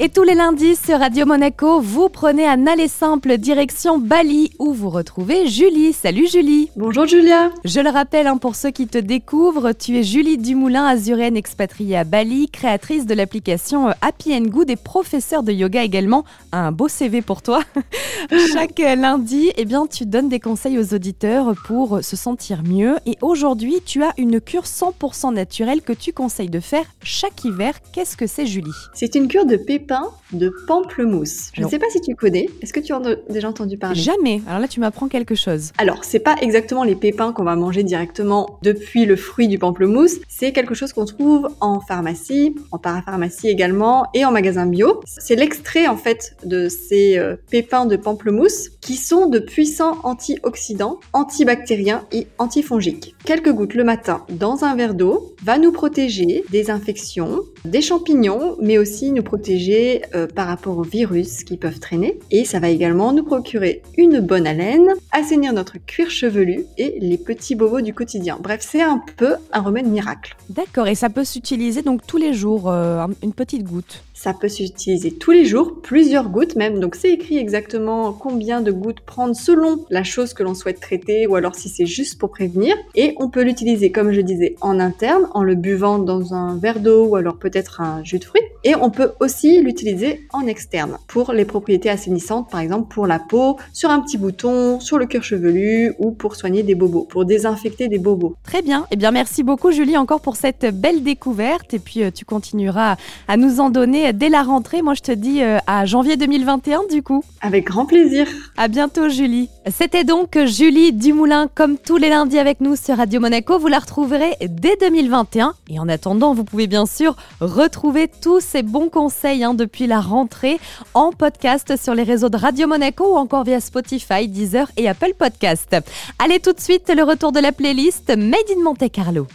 Et 0.00 0.08
tous 0.08 0.22
les 0.22 0.36
lundis 0.36 0.76
sur 0.76 1.00
Radio 1.00 1.26
Monaco, 1.26 1.80
vous 1.80 2.08
prenez 2.08 2.46
un 2.46 2.68
aller 2.68 2.86
simple 2.86 3.36
direction 3.36 3.98
Bali 3.98 4.52
où 4.60 4.72
vous 4.72 4.90
retrouvez 4.90 5.48
Julie. 5.48 5.92
Salut 5.92 6.28
Julie. 6.28 6.70
Bonjour 6.76 7.04
Julia. 7.04 7.50
Je 7.64 7.80
le 7.80 7.90
rappelle 7.90 8.28
hein, 8.28 8.36
pour 8.36 8.54
ceux 8.54 8.70
qui 8.70 8.86
te 8.86 8.98
découvrent, 8.98 9.72
tu 9.72 9.98
es 9.98 10.04
Julie 10.04 10.38
Dumoulin, 10.38 10.86
azurienne 10.86 11.36
expatriée 11.36 11.96
à 11.96 12.04
Bali, 12.04 12.48
créatrice 12.48 13.06
de 13.06 13.14
l'application 13.14 13.88
euh, 13.88 13.92
Happy 14.00 14.32
and 14.36 14.42
Good 14.42 14.70
et 14.70 14.76
professeure 14.76 15.42
de 15.42 15.50
yoga 15.50 15.82
également. 15.82 16.24
Un 16.52 16.70
beau 16.70 16.86
CV 16.86 17.20
pour 17.20 17.42
toi. 17.42 17.64
Chaque 18.52 18.78
lundi, 18.78 19.50
eh 19.56 19.64
bien, 19.64 19.88
tu 19.88 20.06
donnes 20.06 20.28
des 20.28 20.38
conseils 20.38 20.78
aux 20.78 20.94
auditeurs 20.94 21.54
pour 21.66 22.04
se 22.04 22.14
sentir 22.14 22.62
mieux. 22.62 22.98
Et 23.04 23.16
aujourd'hui, 23.20 23.80
tu 23.84 24.04
as 24.04 24.12
une 24.16 24.40
cure 24.40 24.62
100% 24.62 25.34
naturelle 25.34 25.82
que 25.82 25.92
tu 25.92 26.12
conseilles 26.12 26.50
de 26.50 26.60
faire 26.60 26.84
chaque 27.02 27.44
hiver. 27.44 27.74
Qu'est-ce 27.92 28.16
que 28.16 28.28
c'est 28.28 28.46
Julie? 28.46 28.70
C'est 28.94 29.16
une 29.16 29.26
cure 29.26 29.44
de 29.44 29.56
pépins 29.88 30.10
de 30.32 30.52
pamplemousse. 30.66 31.50
Je 31.54 31.62
ne 31.62 31.68
sais 31.68 31.78
pas 31.78 31.86
si 31.90 32.00
tu 32.00 32.14
connais. 32.14 32.48
Est-ce 32.62 32.72
que 32.72 32.80
tu 32.80 32.92
en 32.92 33.04
as 33.04 33.16
déjà 33.30 33.48
entendu 33.48 33.78
parler? 33.78 33.98
Jamais. 33.98 34.40
Alors 34.46 34.60
là, 34.60 34.68
tu 34.68 34.80
m'apprends 34.80 35.08
quelque 35.08 35.34
chose. 35.34 35.72
Alors, 35.78 36.04
c'est 36.04 36.18
pas 36.18 36.36
exactement 36.40 36.84
les 36.84 36.94
pépins 36.94 37.32
qu'on 37.32 37.44
va 37.44 37.56
manger 37.56 37.82
directement 37.82 38.58
depuis 38.62 39.04
le 39.04 39.16
fruit 39.16 39.48
du 39.48 39.58
pamplemousse. 39.58 40.16
C'est 40.28 40.52
quelque 40.52 40.74
chose 40.74 40.92
qu'on 40.92 41.04
trouve 41.04 41.48
en 41.60 41.80
pharmacie, 41.80 42.54
en 42.72 42.78
parapharmacie 42.78 43.48
également 43.48 44.06
et 44.14 44.24
en 44.24 44.32
magasin 44.32 44.66
bio. 44.66 45.00
C'est 45.06 45.36
l'extrait 45.36 45.86
en 45.86 45.96
fait 45.96 46.36
de 46.44 46.68
ces 46.68 47.18
euh, 47.18 47.36
pépins 47.50 47.86
de 47.86 47.96
pamplemousse 47.96 48.70
qui 48.80 48.94
sont 48.94 49.26
de 49.26 49.38
puissants 49.38 49.98
antioxydants, 50.02 51.00
antibactériens 51.12 52.04
et 52.12 52.26
antifongiques. 52.38 53.14
Quelques 53.24 53.52
gouttes 53.52 53.74
le 53.74 53.84
matin 53.84 54.24
dans 54.30 54.64
un 54.64 54.74
verre 54.76 54.94
d'eau 54.94 55.34
va 55.42 55.58
nous 55.58 55.72
protéger 55.72 56.44
des 56.50 56.70
infections, 56.70 57.40
des 57.64 57.82
champignons, 57.82 58.56
mais 58.60 58.78
aussi 58.78 59.12
nous 59.12 59.22
protéger 59.22 60.02
euh, 60.18 60.26
par 60.26 60.48
rapport 60.48 60.76
aux 60.78 60.82
virus 60.82 61.44
qui 61.44 61.56
peuvent 61.56 61.78
traîner. 61.78 62.18
Et 62.30 62.44
ça 62.44 62.60
va 62.60 62.68
également 62.68 63.12
nous 63.12 63.24
procurer 63.24 63.82
une 63.96 64.20
bonne 64.20 64.46
haleine, 64.46 64.88
assainir 65.12 65.52
notre 65.52 65.78
cuir 65.78 66.10
chevelu 66.10 66.64
et 66.76 66.98
les 67.00 67.18
petits 67.18 67.54
bobos 67.54 67.80
du 67.80 67.94
quotidien. 67.94 68.38
Bref, 68.40 68.60
c'est 68.62 68.82
un 68.82 69.02
peu 69.16 69.34
un 69.52 69.60
remède 69.60 69.86
miracle. 69.86 70.36
D'accord, 70.50 70.88
et 70.88 70.94
ça 70.94 71.08
peut 71.08 71.24
s'utiliser 71.24 71.82
donc 71.82 72.06
tous 72.06 72.18
les 72.18 72.32
jours, 72.34 72.70
euh, 72.70 73.06
une 73.22 73.32
petite 73.32 73.64
goutte 73.64 74.02
ça 74.18 74.34
peut 74.34 74.48
s'utiliser 74.48 75.12
tous 75.12 75.30
les 75.30 75.44
jours, 75.44 75.80
plusieurs 75.80 76.28
gouttes 76.28 76.56
même. 76.56 76.80
Donc 76.80 76.96
c'est 76.96 77.12
écrit 77.12 77.38
exactement 77.38 78.12
combien 78.12 78.60
de 78.60 78.72
gouttes 78.72 79.00
prendre 79.00 79.36
selon 79.36 79.84
la 79.90 80.02
chose 80.02 80.34
que 80.34 80.42
l'on 80.42 80.54
souhaite 80.54 80.80
traiter 80.80 81.28
ou 81.28 81.36
alors 81.36 81.54
si 81.54 81.68
c'est 81.68 81.86
juste 81.86 82.18
pour 82.18 82.30
prévenir. 82.30 82.74
Et 82.96 83.14
on 83.18 83.30
peut 83.30 83.42
l'utiliser, 83.42 83.92
comme 83.92 84.10
je 84.10 84.20
disais, 84.20 84.56
en 84.60 84.80
interne, 84.80 85.28
en 85.34 85.44
le 85.44 85.54
buvant 85.54 86.00
dans 86.00 86.34
un 86.34 86.58
verre 86.58 86.80
d'eau 86.80 87.06
ou 87.06 87.14
alors 87.14 87.36
peut-être 87.36 87.80
un 87.80 88.02
jus 88.02 88.18
de 88.18 88.24
fruits. 88.24 88.42
Et 88.64 88.74
on 88.74 88.90
peut 88.90 89.12
aussi 89.20 89.62
l'utiliser 89.62 90.26
en 90.32 90.46
externe 90.46 90.98
pour 91.06 91.32
les 91.32 91.44
propriétés 91.44 91.90
assainissantes, 91.90 92.50
par 92.50 92.60
exemple 92.60 92.92
pour 92.92 93.06
la 93.06 93.18
peau, 93.18 93.56
sur 93.72 93.90
un 93.90 94.00
petit 94.00 94.18
bouton, 94.18 94.80
sur 94.80 94.98
le 94.98 95.06
cuir 95.06 95.22
chevelu 95.22 95.94
ou 95.98 96.10
pour 96.10 96.36
soigner 96.36 96.62
des 96.62 96.74
bobos, 96.74 97.04
pour 97.04 97.24
désinfecter 97.24 97.88
des 97.88 97.98
bobos. 97.98 98.34
Très 98.42 98.62
bien. 98.62 98.86
Eh 98.90 98.96
bien 98.96 99.10
merci 99.10 99.42
beaucoup 99.42 99.70
Julie 99.70 99.96
encore 99.96 100.20
pour 100.20 100.36
cette 100.36 100.66
belle 100.74 101.02
découverte 101.02 101.74
et 101.74 101.78
puis 101.78 102.02
euh, 102.02 102.10
tu 102.10 102.24
continueras 102.24 102.96
à 103.28 103.36
nous 103.36 103.60
en 103.60 103.70
donner 103.70 104.12
dès 104.12 104.28
la 104.28 104.42
rentrée. 104.42 104.82
Moi, 104.82 104.94
je 104.94 105.02
te 105.02 105.12
dis 105.12 105.42
euh, 105.42 105.58
à 105.66 105.86
janvier 105.86 106.16
2021 106.16 106.82
du 106.90 107.02
coup. 107.02 107.22
Avec 107.40 107.66
grand 107.66 107.86
plaisir. 107.86 108.26
À 108.56 108.68
bientôt, 108.68 109.08
Julie. 109.08 109.48
C'était 109.70 110.04
donc 110.04 110.38
Julie 110.46 110.92
Dumoulin, 110.92 111.48
comme 111.54 111.76
tous 111.78 111.96
les 111.96 112.08
lundis 112.08 112.38
avec 112.38 112.60
nous 112.60 112.76
sur 112.76 112.96
Radio 112.96 113.20
Monaco. 113.20 113.58
Vous 113.58 113.68
la 113.68 113.78
retrouverez 113.78 114.36
dès 114.48 114.76
2021. 114.80 115.54
Et 115.70 115.78
en 115.78 115.88
attendant, 115.88 116.34
vous 116.34 116.44
pouvez 116.44 116.66
bien 116.66 116.86
sûr 116.86 117.16
retrouver 117.40 118.08
tous 118.08 118.47
ces 118.48 118.62
bons 118.62 118.88
conseils 118.88 119.44
hein, 119.44 119.52
depuis 119.52 119.86
la 119.86 120.00
rentrée 120.00 120.58
en 120.94 121.12
podcast 121.12 121.76
sur 121.76 121.94
les 121.94 122.02
réseaux 122.02 122.30
de 122.30 122.36
Radio 122.36 122.66
Monaco 122.66 123.14
ou 123.14 123.16
encore 123.16 123.44
via 123.44 123.60
Spotify, 123.60 124.26
Deezer 124.26 124.70
et 124.76 124.88
Apple 124.88 125.12
Podcast. 125.16 125.76
Allez 126.18 126.40
tout 126.40 126.52
de 126.52 126.60
suite, 126.60 126.90
le 126.94 127.02
retour 127.02 127.30
de 127.30 127.40
la 127.40 127.52
playlist 127.52 128.08
Made 128.08 128.50
in 128.56 128.62
Monte 128.64 128.90
Carlo. 128.90 129.28